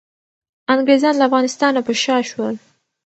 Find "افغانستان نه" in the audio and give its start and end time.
1.29-1.81